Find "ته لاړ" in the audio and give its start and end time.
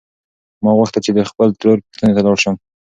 2.15-2.37